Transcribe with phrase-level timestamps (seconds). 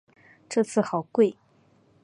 [0.49, 1.37] 这次好贵